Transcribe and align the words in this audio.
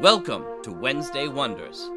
Welcome 0.00 0.44
to 0.62 0.72
Wednesday 0.72 1.26
Wonders. 1.26 1.88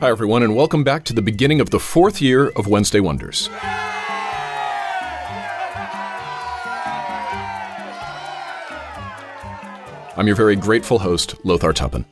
Hi, 0.00 0.08
everyone, 0.08 0.42
and 0.42 0.56
welcome 0.56 0.82
back 0.82 1.04
to 1.04 1.12
the 1.12 1.20
beginning 1.20 1.60
of 1.60 1.68
the 1.68 1.78
fourth 1.78 2.22
year 2.22 2.48
of 2.56 2.68
Wednesday 2.68 3.00
Wonders. 3.00 3.50
I'm 10.18 10.26
your 10.26 10.36
very 10.36 10.56
grateful 10.56 10.98
host, 10.98 11.34
Lothar 11.44 11.74
Tuppen. 11.74 12.06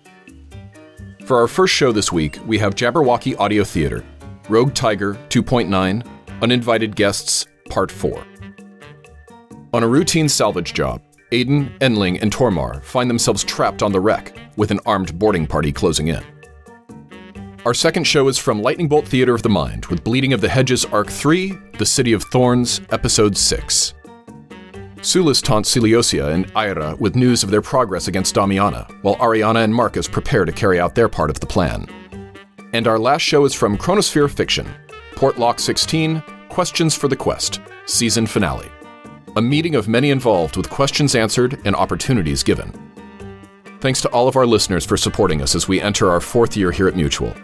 For 1.24 1.40
our 1.40 1.48
first 1.48 1.72
show 1.72 1.90
this 1.90 2.12
week, 2.12 2.38
we 2.44 2.58
have 2.58 2.74
Jabberwocky 2.74 3.34
Audio 3.40 3.64
Theater, 3.64 4.04
Rogue 4.50 4.74
Tiger 4.74 5.14
2.9, 5.30 6.06
Uninvited 6.42 6.96
Guests, 6.96 7.46
Part 7.70 7.90
4. 7.90 8.22
On 9.72 9.82
a 9.82 9.88
routine 9.88 10.28
salvage 10.28 10.74
job, 10.74 11.00
Aiden, 11.32 11.78
Enling, 11.78 12.20
and 12.20 12.30
Tormar 12.30 12.84
find 12.84 13.08
themselves 13.08 13.42
trapped 13.42 13.82
on 13.82 13.90
the 13.90 14.00
wreck, 14.00 14.36
with 14.56 14.70
an 14.70 14.80
armed 14.84 15.18
boarding 15.18 15.46
party 15.46 15.72
closing 15.72 16.08
in. 16.08 16.22
Our 17.64 17.72
second 17.72 18.04
show 18.04 18.28
is 18.28 18.36
from 18.36 18.60
Lightning 18.60 18.88
Bolt 18.88 19.08
Theater 19.08 19.34
of 19.34 19.42
the 19.42 19.48
Mind, 19.48 19.86
with 19.86 20.04
Bleeding 20.04 20.34
of 20.34 20.42
the 20.42 20.48
Hedges 20.50 20.84
Arc 20.84 21.08
3, 21.08 21.58
The 21.78 21.86
City 21.86 22.12
of 22.12 22.22
Thorns, 22.24 22.82
Episode 22.90 23.34
6. 23.34 23.94
Sulis 25.04 25.42
taunts 25.42 25.70
Celiosia 25.70 26.32
and 26.32 26.50
Ira 26.56 26.96
with 26.98 27.14
news 27.14 27.42
of 27.42 27.50
their 27.50 27.60
progress 27.60 28.08
against 28.08 28.34
Damiana, 28.34 28.90
while 29.02 29.16
Ariana 29.16 29.62
and 29.62 29.74
Marcus 29.74 30.08
prepare 30.08 30.46
to 30.46 30.52
carry 30.52 30.80
out 30.80 30.94
their 30.94 31.10
part 31.10 31.28
of 31.28 31.38
the 31.40 31.46
plan. 31.46 31.86
And 32.72 32.88
our 32.88 32.98
last 32.98 33.20
show 33.20 33.44
is 33.44 33.52
from 33.52 33.76
Chronosphere 33.76 34.30
Fiction, 34.30 34.66
Portlock 35.12 35.60
16, 35.60 36.22
Questions 36.48 36.94
for 36.94 37.08
the 37.08 37.16
Quest, 37.16 37.60
Season 37.84 38.26
Finale. 38.26 38.70
A 39.36 39.42
meeting 39.42 39.74
of 39.74 39.88
many 39.88 40.08
involved 40.08 40.56
with 40.56 40.70
questions 40.70 41.14
answered 41.14 41.60
and 41.66 41.76
opportunities 41.76 42.42
given. 42.42 42.72
Thanks 43.80 44.00
to 44.00 44.08
all 44.08 44.26
of 44.26 44.36
our 44.36 44.46
listeners 44.46 44.86
for 44.86 44.96
supporting 44.96 45.42
us 45.42 45.54
as 45.54 45.68
we 45.68 45.82
enter 45.82 46.08
our 46.08 46.20
fourth 46.20 46.56
year 46.56 46.72
here 46.72 46.88
at 46.88 46.96
Mutual. 46.96 47.34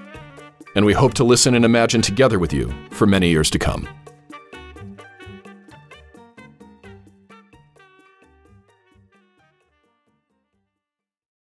And 0.76 0.86
we 0.86 0.94
hope 0.94 1.12
to 1.14 1.24
listen 1.24 1.54
and 1.54 1.66
imagine 1.66 2.00
together 2.00 2.38
with 2.38 2.54
you 2.54 2.72
for 2.90 3.06
many 3.06 3.28
years 3.28 3.50
to 3.50 3.58
come. 3.58 3.86